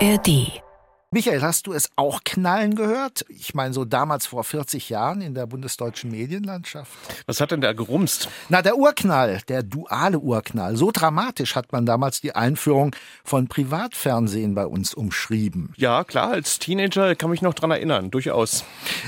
[0.00, 0.65] ARD
[1.12, 3.24] Michael, hast du es auch knallen gehört?
[3.28, 6.90] Ich meine, so damals vor 40 Jahren in der bundesdeutschen Medienlandschaft.
[7.26, 8.28] Was hat denn da gerumst?
[8.48, 10.76] Na, der Urknall, der duale Urknall.
[10.76, 15.72] So dramatisch hat man damals die Einführung von Privatfernsehen bei uns umschrieben.
[15.76, 18.64] Ja, klar, als Teenager kann mich noch dran erinnern, durchaus.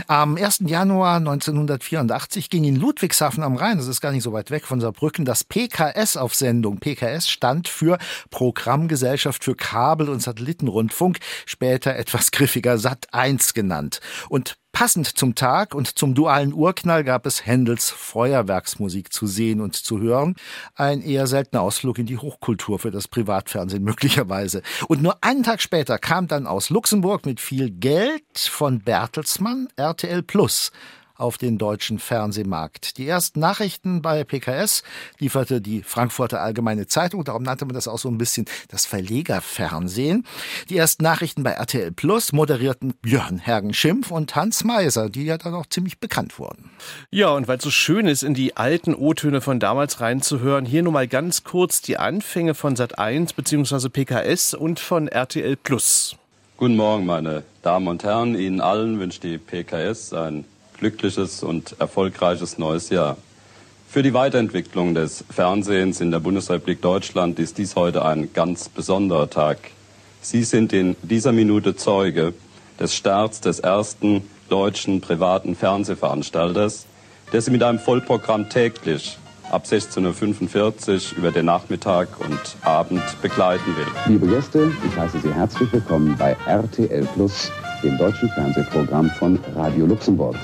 [0.07, 0.61] Am 1.
[0.67, 4.81] Januar 1984 ging in Ludwigshafen am Rhein, das ist gar nicht so weit weg von
[4.81, 6.79] Saarbrücken, das PKS auf Sendung.
[6.79, 7.99] PKS stand für
[8.31, 14.01] Programmgesellschaft für Kabel- und Satellitenrundfunk, später etwas griffiger Sat 1 genannt.
[14.29, 19.75] Und Passend zum Tag und zum dualen Urknall gab es Händels Feuerwerksmusik zu sehen und
[19.75, 20.37] zu hören.
[20.77, 24.63] Ein eher seltener Ausflug in die Hochkultur für das Privatfernsehen möglicherweise.
[24.87, 30.23] Und nur einen Tag später kam dann aus Luxemburg mit viel Geld von Bertelsmann RTL
[30.23, 30.71] Plus
[31.19, 32.97] auf den deutschen Fernsehmarkt.
[32.97, 34.83] Die ersten Nachrichten bei PKS
[35.19, 40.25] lieferte die Frankfurter Allgemeine Zeitung, darum nannte man das auch so ein bisschen das Verlegerfernsehen.
[40.71, 45.55] Die ersten Nachrichten bei RTL Plus moderierten Björn Hergen-Schimpf und Hans Meiser, die ja dann
[45.55, 46.71] auch ziemlich bekannt wurden.
[47.11, 50.83] Ja, und weil es so schön ist, in die alten O-Töne von damals reinzuhören, hier
[50.83, 53.89] nur mal ganz kurz die Anfänge von Sat1 bzw.
[53.89, 56.17] PKS und von RTL Plus.
[56.57, 58.35] Guten Morgen, meine Damen und Herren.
[58.35, 60.45] Ihnen allen wünscht die PKS ein
[60.79, 63.17] glückliches und erfolgreiches neues Jahr.
[63.89, 69.31] Für die Weiterentwicklung des Fernsehens in der Bundesrepublik Deutschland ist dies heute ein ganz besonderer
[69.31, 69.59] Tag.
[70.21, 72.35] Sie sind in dieser Minute Zeuge
[72.79, 76.87] des Starts des ersten deutschen privaten Fernsehveranstalters,
[77.33, 79.19] der Sie mit einem Vollprogramm täglich
[79.51, 83.87] ab 16.45 Uhr über den Nachmittag und Abend begleiten will.
[84.07, 87.51] Liebe Gäste, ich heiße Sie herzlich willkommen bei RTL Plus,
[87.83, 90.37] dem deutschen Fernsehprogramm von Radio Luxemburg.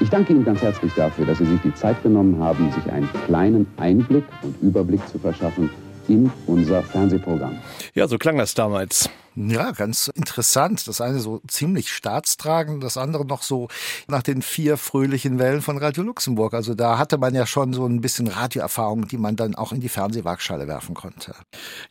[0.00, 3.08] Ich danke Ihnen ganz herzlich dafür, dass Sie sich die Zeit genommen haben, sich einen
[3.26, 5.70] kleinen Einblick und Überblick zu verschaffen
[6.06, 7.56] in unser Fernsehprogramm.
[7.94, 9.10] Ja, so klang das damals.
[9.40, 10.88] Ja, ganz interessant.
[10.88, 13.68] Das eine so ziemlich staatstragend, das andere noch so
[14.08, 16.54] nach den vier fröhlichen Wellen von Radio Luxemburg.
[16.54, 19.80] Also da hatte man ja schon so ein bisschen Radioerfahrung, die man dann auch in
[19.80, 21.36] die Fernsehwaagschale werfen konnte.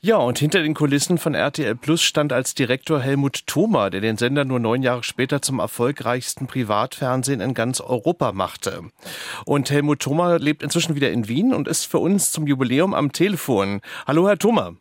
[0.02, 4.18] Ja, und hinter den Kulissen von RTL Plus stand als Direktor Helmut Thoma, der den
[4.18, 8.82] Sender nur neun Jahre später zum erfolgreichsten Privatfernsehen in ganz Europa machte.
[9.46, 13.14] Und Helmut Thoma lebt inzwischen wieder in Wien und ist für uns zum Jubiläum am
[13.14, 13.80] Telefon.
[14.06, 14.74] Hallo, Herr Thoma.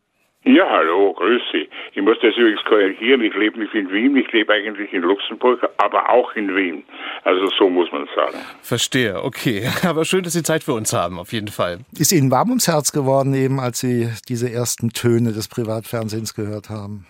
[0.48, 1.65] Ja, hallo, grüß Sie.
[1.96, 3.22] Ich muss das übrigens korrigieren.
[3.22, 6.84] Ich lebe nicht in Wien, ich lebe eigentlich in Luxemburg, aber auch in Wien.
[7.24, 8.36] Also so muss man sagen.
[8.60, 9.66] Verstehe, okay.
[9.82, 11.78] Aber schön, dass Sie Zeit für uns haben, auf jeden Fall.
[11.98, 16.68] Ist Ihnen warm ums Herz geworden, eben als Sie diese ersten Töne des Privatfernsehens gehört
[16.68, 17.06] haben?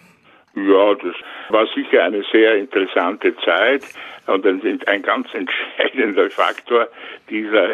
[0.55, 1.17] Ja, das
[1.49, 3.83] war sicher eine sehr interessante Zeit
[4.29, 6.87] und ein, ein ganz entscheidender Faktor
[7.29, 7.71] dieser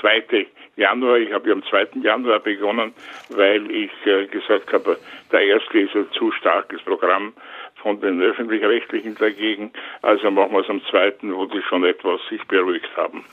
[0.00, 0.46] zweite
[0.76, 1.18] Januar.
[1.18, 2.00] Ich habe ja am 2.
[2.02, 2.92] Januar begonnen,
[3.30, 4.98] weil ich äh, gesagt habe,
[5.30, 7.32] der erste ist ein zu starkes Programm
[7.82, 9.72] von den öffentlich-rechtlichen dagegen.
[10.02, 13.24] Also machen wir es am 2., wo die schon etwas sich beruhigt haben.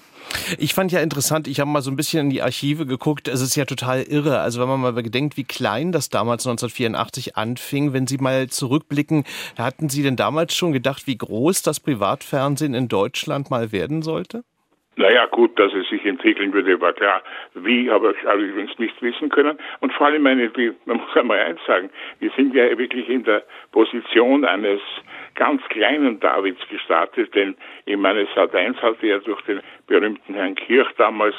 [0.58, 3.28] Ich fand ja interessant, ich habe mal so ein bisschen in die Archive geguckt.
[3.28, 4.40] Es ist ja total irre.
[4.40, 9.24] Also wenn man mal gedenkt, wie klein das damals 1984 anfing, wenn Sie mal zurückblicken,
[9.58, 14.44] hatten Sie denn damals schon gedacht, wie groß das Privatfernsehen in Deutschland mal werden sollte?
[14.96, 17.24] Naja, gut, dass es sich entwickeln würde, war klar.
[17.54, 19.58] Wie, habe ich übrigens nicht wissen können.
[19.80, 20.52] Und vor allem, meine,
[20.86, 21.90] man muss einmal eins sagen,
[22.20, 24.82] wir sind ja wirklich in der Position eines
[25.36, 27.56] ganz kleinen Davids gestartet, denn
[27.86, 31.36] ich meine, Sat 1 hatte ja durch den berühmten Herrn Kirch damals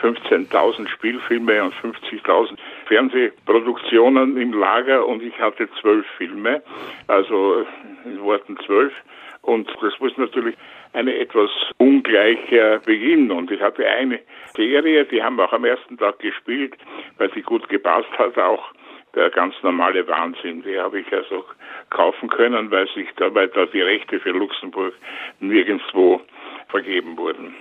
[0.00, 2.56] 15.000 Spielfilme und 50.000
[2.86, 6.62] Fernsehproduktionen im Lager und ich hatte zwölf Filme,
[7.06, 7.66] also
[8.04, 8.92] in Worten zwölf.
[9.42, 10.56] Und das muss natürlich
[10.94, 13.30] eine etwas ungleicher Beginn.
[13.30, 14.20] Und ich hatte eine
[14.56, 16.74] Serie, die haben wir auch am ersten Tag gespielt,
[17.18, 18.64] weil sie gut gepasst hat, auch
[19.14, 20.62] der ganz normale Wahnsinn.
[20.62, 21.44] Die habe ich also
[21.90, 24.94] kaufen können, weil sich dabei da die Rechte für Luxemburg
[25.40, 26.20] nirgendwo
[26.74, 27.54] vergeben wurden.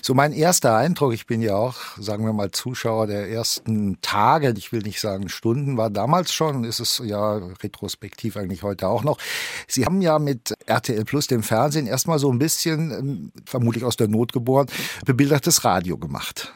[0.00, 4.54] So mein erster Eindruck, ich bin ja auch, sagen wir mal, Zuschauer der ersten Tage,
[4.56, 9.04] ich will nicht sagen Stunden, war damals schon, ist es ja retrospektiv eigentlich heute auch
[9.04, 9.18] noch.
[9.68, 13.96] Sie haben ja mit RTL Plus, dem Fernsehen, erstmal so ein bisschen, ähm, vermutlich aus
[13.96, 14.68] der Not geboren,
[15.04, 16.54] bebildertes Radio gemacht.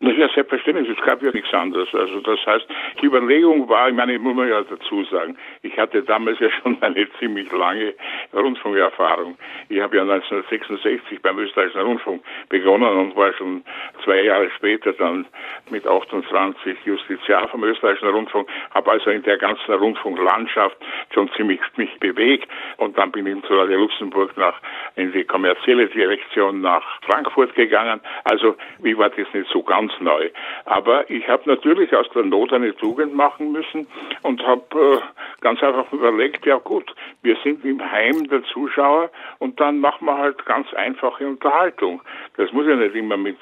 [0.00, 1.88] Ja, selbstverständlich, es gab ja nichts anderes.
[1.94, 2.66] Also das heißt,
[3.00, 6.76] die Überlegung war, ich meine, muss man ja dazu sagen, ich hatte damals ja schon
[6.80, 7.94] eine ziemlich lange
[8.32, 9.36] Rundfunkerfahrung.
[9.68, 13.64] Ich habe ja 1966 beim Österreichischen Rundfunk begonnen und war schon
[14.04, 15.26] zwei Jahre später dann
[15.70, 20.76] mit 28 Justiziar vom Österreichischen Rundfunk, habe also in der ganzen Rundfunklandschaft
[21.14, 24.60] schon ziemlich mich bewegt und dann bin ich zu Radio Luxemburg nach
[24.96, 28.00] in die kommerzielle Direktion nach Frankfurt gegangen.
[28.24, 30.21] Also wie war das nicht so ganz neu.
[30.64, 33.86] Aber ich habe natürlich aus der Not eine Tugend machen müssen
[34.22, 34.98] und habe äh,
[35.40, 40.16] ganz einfach überlegt, ja gut, wir sind im Heim der Zuschauer und dann machen wir
[40.16, 42.02] halt ganz einfache Unterhaltung.
[42.36, 43.38] Das muss ja nicht immer mit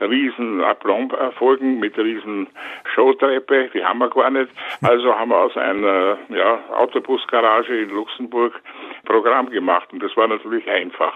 [0.00, 2.48] riesen Aplomb erfolgen, mit riesen
[2.94, 4.50] Showtreppe, die haben wir gar nicht.
[4.82, 8.60] Also haben wir aus einer ja, Autobusgarage in Luxemburg
[9.12, 11.12] Programm gemacht und das war natürlich einfach.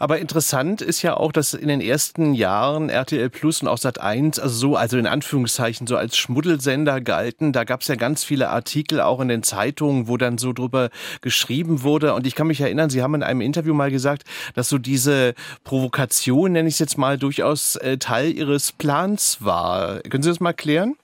[0.00, 4.00] Aber interessant ist ja auch, dass in den ersten Jahren RTL Plus und auch Sat
[4.00, 7.52] 1 also so, also in Anführungszeichen so als Schmuddelsender galten.
[7.52, 10.88] Da gab es ja ganz viele Artikel auch in den Zeitungen, wo dann so drüber
[11.22, 12.14] geschrieben wurde.
[12.14, 14.24] Und ich kann mich erinnern, Sie haben in einem Interview mal gesagt,
[14.56, 15.34] dass so diese
[15.64, 20.00] Provokation, nenne ich es jetzt mal, durchaus äh, Teil Ihres Plans war.
[20.10, 20.96] Können Sie das mal klären?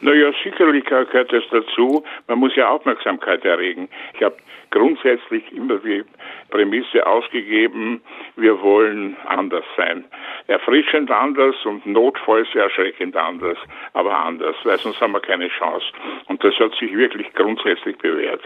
[0.00, 2.04] Naja, sicherlich gehört das dazu.
[2.26, 3.88] Man muss ja Aufmerksamkeit erregen.
[4.14, 4.36] Ich habe
[4.74, 6.04] grundsätzlich immer die
[6.50, 8.02] Prämisse ausgegeben,
[8.36, 10.04] wir wollen anders sein.
[10.48, 13.56] Erfrischend anders und notfalls erschreckend anders,
[13.92, 15.86] aber anders, weil sonst haben wir keine Chance.
[16.26, 18.42] Und das hat sich wirklich grundsätzlich bewährt.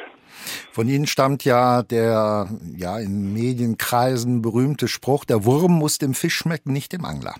[0.72, 2.46] Von Ihnen stammt ja der
[2.76, 7.34] ja in Medienkreisen berühmte Spruch, der Wurm muss dem Fisch schmecken, nicht dem Angler.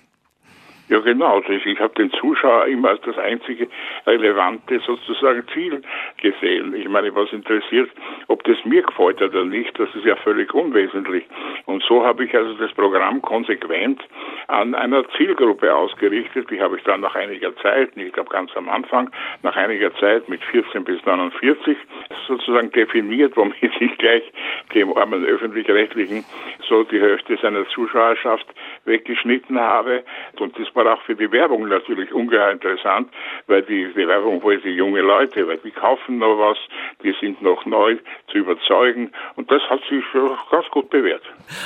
[0.89, 1.43] Ja, genau.
[1.47, 3.69] Ich habe den Zuschauer immer als das einzige
[4.07, 5.83] relevante sozusagen Ziel
[6.23, 6.75] gesehen.
[6.75, 7.91] Ich meine, was interessiert,
[8.29, 11.25] ob das mir gefällt oder nicht, das ist ja völlig unwesentlich.
[11.67, 14.01] Und so habe ich also das Programm konsequent
[14.47, 16.51] an einer Zielgruppe ausgerichtet.
[16.51, 19.11] Die habe ich dann nach einiger Zeit, ich glaube ganz am Anfang,
[19.43, 21.77] nach einiger Zeit mit 14 bis 49
[22.27, 24.23] sozusagen definiert, womit ich gleich
[24.75, 26.25] dem armen öffentlich-rechtlichen
[26.67, 28.47] so die Hälfte seiner Zuschauerschaft
[28.85, 30.05] weggeschnitten habe.
[30.39, 33.09] Und das war auch für die Werbung natürlich ungeheuer interessant,
[33.47, 36.59] weil die, die Werbung wollte junge Leute, weil die kaufen noch was,
[37.03, 37.97] die sind noch neu
[38.31, 39.13] zu überzeugen.
[39.37, 40.05] Und das hat sich
[40.51, 41.23] ganz gut bewährt.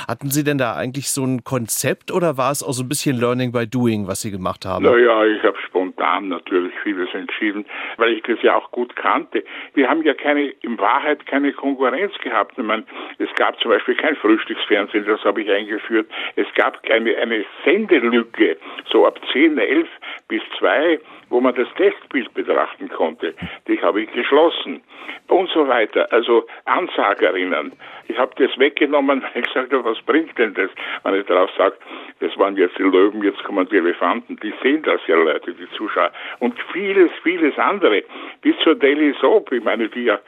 [0.07, 3.19] Hatten Sie denn da eigentlich so ein Konzept oder war es auch so ein bisschen
[3.19, 4.85] Learning by Doing, was Sie gemacht haben?
[4.85, 7.65] Naja, ich habe spontan natürlich vieles entschieden,
[7.97, 9.43] weil ich das ja auch gut kannte.
[9.73, 12.57] Wir haben ja keine, in Wahrheit keine Konkurrenz gehabt.
[12.57, 12.83] Ich meine,
[13.17, 16.07] es gab zum Beispiel kein Frühstücksfernsehen, das habe ich eingeführt.
[16.35, 18.57] Es gab keine, eine Sendelücke,
[18.91, 19.87] so ab 10, 11
[20.27, 20.99] bis 2,
[21.33, 23.33] wo man das Testbild betrachten konnte.
[23.67, 24.83] Die habe ich geschlossen
[25.29, 26.07] und so weiter.
[26.13, 27.71] Also Ansagerinnen.
[28.07, 30.69] Ich habe das weggenommen, weil ich gesagt habe, was bringt denn das?
[31.03, 31.75] Wenn ich darauf sage,
[32.19, 35.67] das waren jetzt die Löwen, jetzt kommen die Elefanten, die sehen das ja Leute, die
[35.75, 36.11] Zuschauer.
[36.37, 38.03] Und vieles, vieles andere.
[38.41, 40.19] Bis zur Daily Soap, ich meine, die ja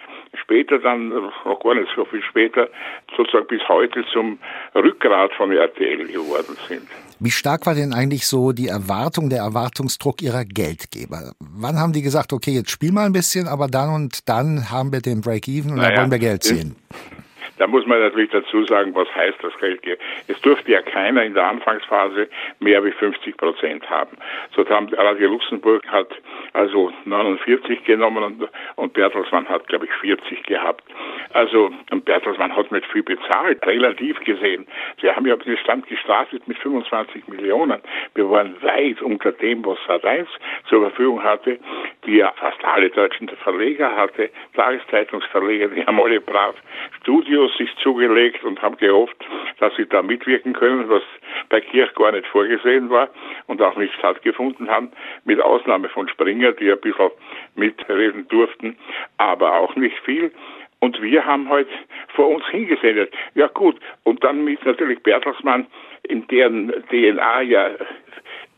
[0.42, 2.68] später dann, noch gar nicht so viel später,
[3.16, 4.40] sozusagen bis heute zum
[4.74, 6.88] Rückgrat von RTL geworden sind.
[7.20, 11.34] Wie stark war denn eigentlich so die Erwartung, der Erwartungsdruck Ihrer Geldgeber?
[11.40, 14.92] Wann haben die gesagt, okay, jetzt spiel mal ein bisschen, aber dann und dann haben
[14.92, 16.76] wir den Break-Even und naja, dann wollen wir Geld sehen?
[17.58, 20.02] Da muss man natürlich dazu sagen, was heißt das Geldgeber?
[20.28, 22.28] Es durfte ja keiner in der Anfangsphase
[22.60, 24.18] mehr wie 50 Prozent haben.
[24.56, 26.10] So haben Radio Luxemburg hat
[26.54, 30.84] also 49 genommen und, und Bertelsmann hat, glaube ich, 40 gehabt.
[31.34, 31.72] Also
[32.04, 34.68] Bertelsmann hat nicht viel bezahlt, relativ gesehen.
[35.02, 37.82] Sie haben ja den Stand gestartet mit 25 Millionen.
[38.16, 40.28] Wir waren weit unter dem, was Sat1
[40.70, 41.60] zur Verfügung hatte,
[42.06, 46.56] die ja fast alle deutschen Verleger hatte, Tageszeitungsverleger, die haben alle brav
[47.02, 49.18] Studios sich zugelegt und haben gehofft,
[49.60, 51.04] dass sie da mitwirken können, was
[51.50, 53.10] bei Kirch gar nicht vorgesehen war
[53.48, 54.86] und auch nicht stattgefunden hat,
[55.26, 57.12] mit Ausnahme von Springer, die ein bisschen
[57.56, 58.78] mitreden durften,
[59.18, 60.32] aber auch nicht viel.
[60.80, 61.68] Und wir haben halt
[62.10, 63.14] vor uns hingesendet.
[63.34, 65.66] Ja gut, und dann mit natürlich Bertelsmann,
[66.04, 67.70] in deren DNA ja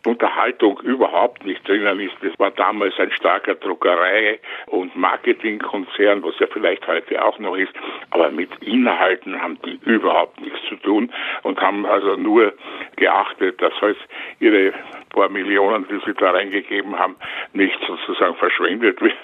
[0.06, 2.16] Unterhaltung überhaupt nicht drinnen ist.
[2.22, 7.74] Das war damals ein starker Druckerei- und Marketingkonzern, was ja vielleicht heute auch noch ist.
[8.12, 11.12] Aber mit Inhalten haben die überhaupt nichts zu tun
[11.44, 12.54] und haben also nur
[12.96, 13.98] geachtet, dass halt
[14.40, 14.74] ihre
[15.10, 17.16] paar Millionen, die sie da reingegeben haben,
[17.54, 19.18] nicht sozusagen verschwendet werden.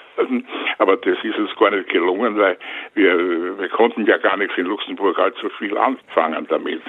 [0.78, 2.56] Aber das ist uns gar nicht gelungen, weil
[2.94, 6.82] wir, wir konnten ja gar nichts in Luxemburg allzu viel anfangen damit.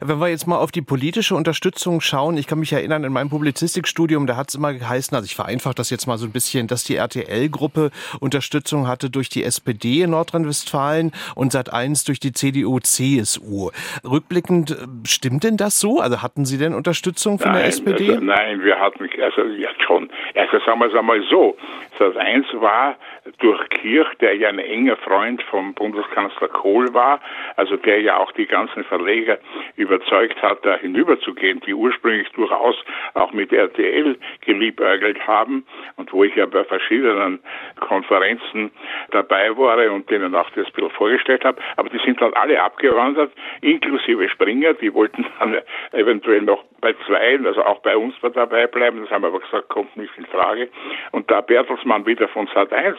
[0.00, 3.30] Wenn wir jetzt mal auf die politische Unterstützung schauen, ich kann mich erinnern, in meinem
[3.30, 6.68] Publizistikstudium, da hat es immer geheißen, also ich vereinfache das jetzt mal so ein bisschen,
[6.68, 12.32] dass die RTL-Gruppe Unterstützung hatte durch die SPD in Nordrhein-Westfalen und seit eins durch die
[12.32, 13.70] CDU-CSU.
[14.04, 16.00] Rückblickend, äh, stimmt denn das so?
[16.00, 18.10] Also hatten Sie denn Unterstützung von nein, der SPD?
[18.10, 20.10] Also, nein, wir hatten, also ja schon.
[20.34, 21.56] Also sagen wir es einmal so,
[21.98, 22.96] Sat eins war
[23.38, 27.20] durch Kirch, der ja ein enger Freund vom Bundeskanzler Kohl war,
[27.56, 29.38] also der ja auch die ganzen Verleger
[29.76, 32.76] überzeugt hat, da hinüberzugehen, die ursprünglich durchaus
[33.14, 37.40] auch mit RTL geliebäugelt haben und wo ich ja bei verschiedenen
[37.80, 38.70] Konferenzen
[39.10, 41.60] dabei war und denen auch das bisschen vorgestellt habe.
[41.76, 45.56] Aber die sind dann alle abgewandert, inklusive Springer, die wollten dann
[45.92, 49.00] eventuell noch bei zwei, also auch bei uns dabei bleiben.
[49.02, 50.68] Das haben wir aber gesagt, kommt nicht in Frage.
[51.12, 52.98] Und da Bertelsmann wieder von Sat 1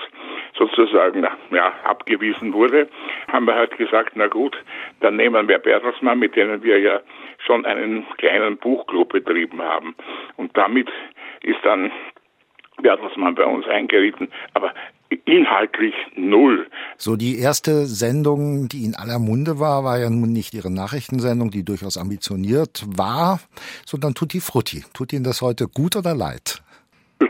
[0.58, 2.90] sozusagen ja, abgewiesen wurde,
[3.32, 4.58] haben wir halt gesagt, na gut,
[5.00, 7.02] dann nehmen wir Bertelsmann, mit denen wir ja
[7.46, 9.96] schon einen kleinen Buchclub betrieben haben.
[10.38, 10.90] Und damit
[11.44, 11.92] ist dann
[12.82, 14.74] Bertelsmann bei uns eingeritten, aber
[15.26, 16.68] inhaltlich null.
[16.98, 21.52] So, die erste Sendung, die in aller Munde war, war ja nun nicht Ihre Nachrichtensendung,
[21.52, 23.40] die durchaus ambitioniert war,
[23.86, 24.84] sondern Tutti Frutti.
[24.96, 26.64] Tut Ihnen das heute gut oder leid?
[27.20, 27.30] Das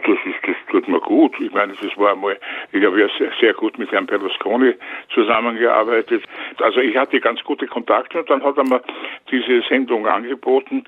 [0.88, 1.40] tut mir gut.
[1.40, 2.38] Ich meine, das war einmal,
[2.72, 4.74] ich habe ja sehr, sehr gut mit Herrn Berlusconi
[5.14, 6.24] zusammengearbeitet.
[6.60, 8.82] Also ich hatte ganz gute Kontakte und dann hat er mir
[9.30, 10.84] diese Sendung angeboten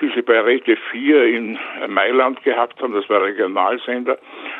[0.00, 1.58] die sie bei Rete 4 in
[1.88, 4.18] Mailand gehabt haben, das war Regionalsender,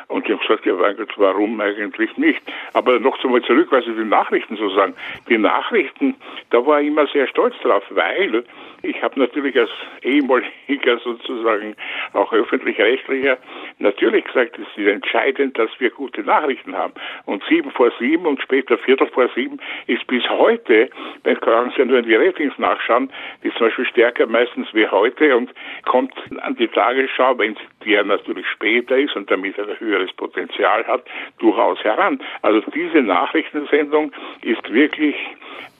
[0.08, 0.74] und die haben gesagt, ja,
[1.16, 2.42] warum eigentlich nicht?
[2.74, 4.94] Aber noch einmal zurück, was Sie die Nachrichten so sagen.
[5.28, 6.14] Die Nachrichten,
[6.50, 8.44] da war ich immer sehr stolz drauf, weil
[8.82, 9.70] ich habe natürlich als
[10.02, 11.76] ehemaliger sozusagen
[12.12, 13.38] auch öffentlich-rechtlicher
[13.78, 16.94] natürlich gesagt, es ist entscheidend, dass wir gute Nachrichten haben.
[17.26, 20.90] Und sieben vor sieben und später viertel vor sieben ist bis heute,
[21.24, 21.38] wenn
[21.76, 23.10] Sie nur in die Ratings nachschauen,
[23.42, 25.52] ist zum Beispiel stärker meistens wie heute und
[25.84, 30.86] kommt an die Tagesschau, wenn die ja natürlich später ist und damit ein höheres Potenzial
[30.86, 31.04] hat,
[31.38, 32.20] durchaus heran.
[32.42, 35.16] Also diese Nachrichtensendung ist wirklich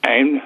[0.03, 0.41] ein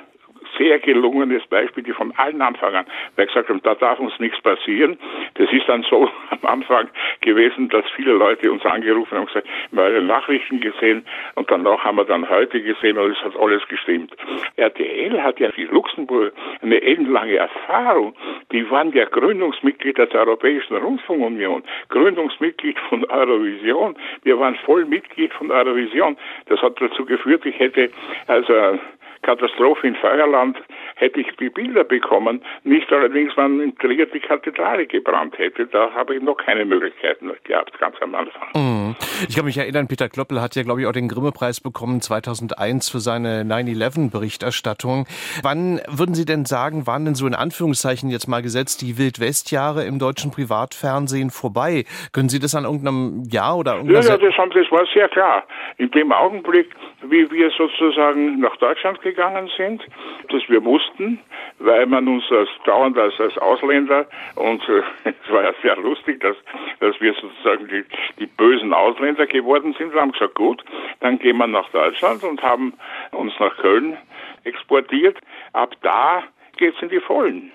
[0.57, 2.85] sehr gelungenes Beispiel, die von allen Anfang an,
[3.15, 4.97] weil gesagt haben, da darf uns nichts passieren.
[5.35, 6.89] Das ist dann so am Anfang
[7.21, 11.83] gewesen, dass viele Leute uns angerufen haben und gesagt, wir haben Nachrichten gesehen und danach
[11.83, 14.15] haben wir dann heute gesehen und es hat alles gestimmt.
[14.55, 18.15] RTL hat ja die Luxemburg eine ellenlange Erfahrung.
[18.51, 23.95] Die waren ja Gründungsmitglieder der Europäischen Rundfunkunion, Gründungsmitglied von Eurovision.
[24.23, 26.17] Wir waren voll Mitglied von Eurovision.
[26.47, 27.89] Das hat dazu geführt, ich hätte
[28.27, 28.79] also
[29.25, 30.57] Katastrophe in Feuerland
[30.95, 35.65] hätte ich die Bilder bekommen, nicht allerdings, wenn in Trier die Kathedrale gebrannt hätte.
[35.65, 38.47] Da habe ich noch keine Möglichkeiten gehabt, ganz am Anfang.
[38.53, 38.95] Mhm.
[39.27, 42.89] Ich kann mich erinnern, Peter Kloppel hat ja, glaube ich, auch den Grimme-Preis bekommen 2001
[42.89, 45.07] für seine 9-11-Berichterstattung.
[45.41, 49.85] Wann würden Sie denn sagen, waren denn so in Anführungszeichen jetzt mal gesetzt die Wildwest-Jahre
[49.85, 51.85] im deutschen Privatfernsehen vorbei?
[52.13, 55.09] Können Sie das an irgendeinem Jahr oder irgendeiner Ja, ja das, haben, das war sehr
[55.09, 55.43] klar.
[55.77, 56.69] In dem Augenblick,
[57.01, 59.14] wie wir sozusagen nach Deutschland gegangen
[59.57, 59.81] sind,
[60.29, 61.19] dass wir mussten,
[61.59, 66.21] weil man uns als dauernd als, als Ausländer und äh, es war ja sehr lustig,
[66.21, 66.35] dass,
[66.79, 67.83] dass wir sozusagen die,
[68.19, 69.93] die bösen Ausländer geworden sind.
[69.93, 70.63] Wir haben gesagt, gut,
[70.99, 72.73] dann gehen wir nach Deutschland und haben
[73.11, 73.97] uns nach Köln
[74.43, 75.17] exportiert.
[75.53, 76.23] Ab da
[76.57, 77.51] geht's in die Vollen.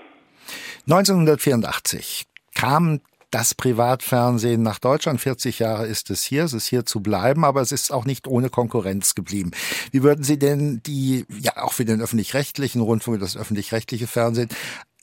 [0.88, 2.24] 1984
[2.54, 3.00] kam
[3.30, 5.20] das Privatfernsehen nach Deutschland.
[5.20, 8.26] 40 Jahre ist es hier, es ist hier zu bleiben, aber es ist auch nicht
[8.26, 9.52] ohne Konkurrenz geblieben.
[9.92, 14.48] Wie würden Sie denn die, ja auch für den öffentlich-rechtlichen Rundfunk, das öffentlich-rechtliche Fernsehen,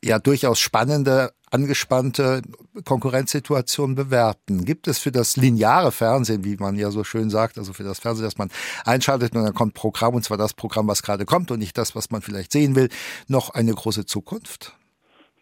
[0.03, 2.41] ja durchaus spannende, angespannte
[2.83, 4.65] Konkurrenzsituation bewerten?
[4.65, 7.99] Gibt es für das lineare Fernsehen, wie man ja so schön sagt, also für das
[7.99, 8.49] Fernsehen, das man
[8.83, 11.95] einschaltet und dann kommt Programm, und zwar das Programm, was gerade kommt und nicht das,
[11.95, 12.89] was man vielleicht sehen will,
[13.27, 14.75] noch eine große Zukunft?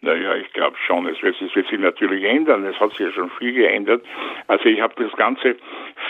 [0.02, 1.06] Naja, ich glaube schon.
[1.06, 2.64] Es wird, es wird, sich natürlich ändern.
[2.64, 4.02] Es hat sich ja schon viel geändert.
[4.48, 5.56] Also ich habe das Ganze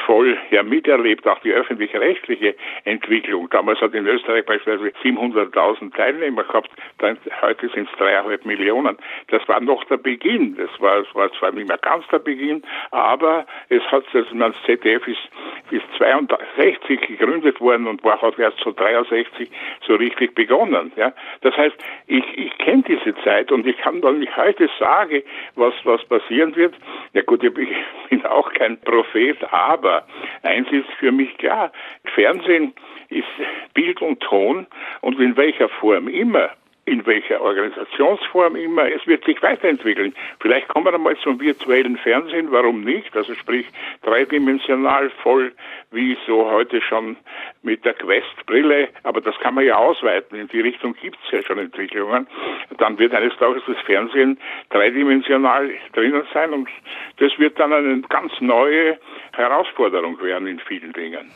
[0.06, 3.50] voll ja miterlebt, auch die öffentlich-rechtliche Entwicklung.
[3.50, 6.70] Damals hat in Österreich beispielsweise 700.000 Teilnehmer gehabt.
[6.98, 8.96] Dann, heute sind es dreieinhalb Millionen.
[9.28, 10.56] Das war noch der Beginn.
[10.56, 12.62] Das war, das war zwar nicht mehr ganz der Beginn,
[12.92, 15.28] aber es hat, also das ZDF ist,
[15.70, 19.50] ist 62 gegründet worden und war, hat erst so 63
[19.86, 20.92] so richtig begonnen.
[20.96, 21.12] Ja.
[21.42, 25.74] Das heißt, ich, ich kenne diese Zeit und ich kann, wenn ich heute sage, was,
[25.84, 26.74] was passieren wird,
[27.12, 27.52] ja gut, ich
[28.10, 30.06] bin auch kein Prophet, aber
[30.42, 31.72] eins ist für mich klar,
[32.14, 32.72] Fernsehen
[33.08, 33.24] ist
[33.74, 34.66] Bild und Ton
[35.00, 36.50] und in welcher Form immer
[36.86, 40.14] in welcher Organisationsform immer, es wird sich weiterentwickeln.
[40.40, 43.14] Vielleicht kommen wir einmal zum virtuellen Fernsehen, warum nicht?
[43.16, 43.66] Also sprich
[44.02, 45.52] dreidimensional voll,
[45.96, 47.16] wie so heute schon
[47.62, 50.38] mit der Quest-Brille, aber das kann man ja ausweiten.
[50.38, 52.28] In die Richtung gibt es ja schon Entwicklungen.
[52.78, 54.38] Dann wird eines Tages das Fernsehen
[54.70, 56.68] dreidimensional drinnen sein und
[57.16, 58.98] das wird dann eine ganz neue
[59.32, 61.32] Herausforderung werden in vielen Dingen.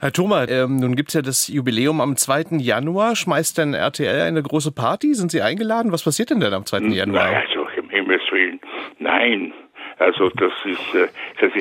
[0.00, 2.58] Herr Thoma, ähm, nun gibt es ja das Jubiläum am 2.
[2.58, 3.16] Januar.
[3.16, 5.14] Schmeißt denn RTL eine große Party?
[5.14, 5.92] Sind Sie eingeladen?
[5.92, 6.94] Was passiert denn denn am 2.
[6.94, 7.26] Januar?
[7.26, 8.60] Also, im Himmels Willen.
[8.98, 9.52] Nein.
[10.00, 11.08] Also das ist, äh,
[11.40, 11.52] das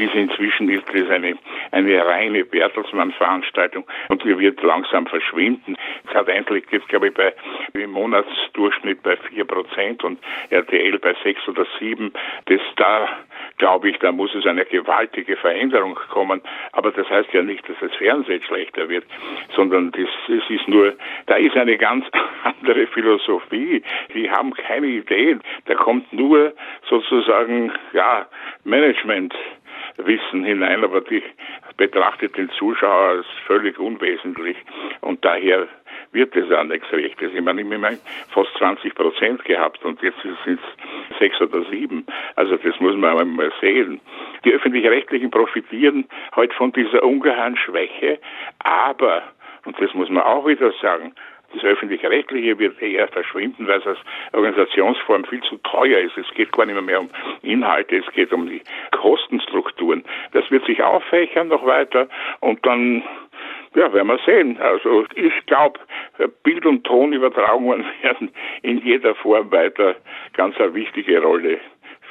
[0.00, 1.36] ist inzwischen ist das eine,
[1.72, 5.76] eine reine Bertelsmann-Veranstaltung und die wird langsam verschwinden.
[6.08, 7.34] Es hat eigentlich glaube ich, bei
[7.74, 12.12] im Monatsdurchschnitt bei vier Prozent und RTL bei sechs oder sieben.
[12.46, 13.08] Das da
[13.58, 16.40] glaube ich, da muss es eine gewaltige Veränderung kommen.
[16.72, 19.04] Aber das heißt ja nicht, dass das Fernsehen schlechter wird,
[19.54, 20.94] sondern das, es ist nur,
[21.26, 22.06] da ist eine ganz
[22.44, 23.82] andere Philosophie.
[24.14, 25.42] Die haben keine Ideen.
[25.66, 26.52] Da kommt nur
[26.88, 28.26] sozusagen, ja,
[28.64, 29.34] Management.
[29.98, 31.22] Wissen hinein, aber die
[31.76, 34.56] betrachtet den Zuschauer als völlig unwesentlich
[35.00, 35.66] und daher
[36.12, 37.32] wird es auch nichts Rechtes.
[37.34, 37.98] Ich meine, ich meine,
[38.30, 42.06] fast 20 Prozent gehabt und jetzt sind es sechs oder sieben.
[42.36, 44.00] Also das muss man mal sehen.
[44.44, 48.18] Die Öffentlich-Rechtlichen profitieren heute von dieser ungeheuren Schwäche,
[48.60, 49.22] aber,
[49.64, 51.12] und das muss man auch wieder sagen,
[51.54, 53.98] das öffentlich-rechtliche wird eher verschwinden, weil es als
[54.32, 56.16] Organisationsform viel zu teuer ist.
[56.18, 57.08] Es geht gar nicht mehr, um
[57.42, 58.60] Inhalte, es geht um die
[58.92, 60.04] Kostenstrukturen.
[60.32, 62.08] Das wird sich auffächern noch weiter
[62.40, 63.02] und dann
[63.74, 64.58] ja, werden wir sehen.
[64.60, 65.78] Also ich glaube,
[66.42, 68.30] Bild- und Tonübertragungen werden
[68.62, 69.96] in jeder Form weiter
[70.34, 71.58] ganz eine wichtige Rolle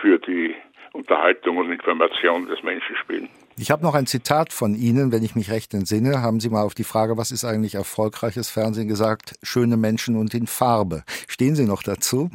[0.01, 0.55] für die
[0.93, 3.29] Unterhaltung und Information des Menschen spielen.
[3.59, 6.21] Ich habe noch ein Zitat von Ihnen, wenn ich mich recht entsinne.
[6.21, 9.33] Haben Sie mal auf die Frage, was ist eigentlich erfolgreiches Fernsehen gesagt?
[9.41, 11.03] Schöne Menschen und in Farbe.
[11.27, 12.29] Stehen Sie noch dazu?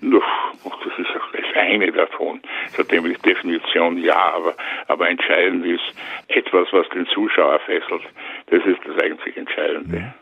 [0.00, 2.40] Das ist das eine davon.
[2.76, 4.54] Seitdem ist Definition ja, aber,
[4.86, 5.82] aber entscheidend ist
[6.28, 8.02] etwas, was den Zuschauer fesselt.
[8.46, 10.14] Das ist das eigentlich Entscheidende.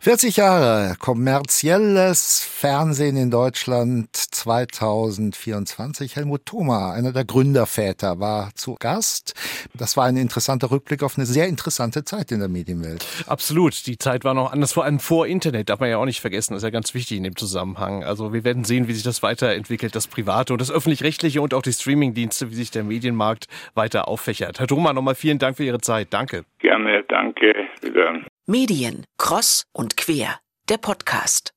[0.00, 4.08] 40 Jahre kommerzielles Fernsehen in Deutschland
[4.40, 6.16] 2024.
[6.16, 9.34] Helmut Thoma, einer der Gründerväter, war zu Gast.
[9.74, 13.06] Das war ein interessanter Rückblick auf eine sehr interessante Zeit in der Medienwelt.
[13.26, 13.86] Absolut.
[13.86, 15.68] Die Zeit war noch anders, vor allem vor Internet.
[15.68, 16.54] Darf man ja auch nicht vergessen.
[16.54, 18.02] Das ist ja ganz wichtig in dem Zusammenhang.
[18.02, 21.62] Also wir werden sehen, wie sich das weiterentwickelt, das Private und das Öffentlich-Rechtliche und auch
[21.62, 23.44] die Streamingdienste, wie sich der Medienmarkt
[23.74, 24.58] weiter auffächert.
[24.58, 26.08] Herr Thoma, nochmal vielen Dank für Ihre Zeit.
[26.10, 26.44] Danke.
[26.60, 27.52] Gerne, danke.
[27.82, 28.20] Wieder.
[28.46, 31.52] Medien, Cross und Quer, der Podcast.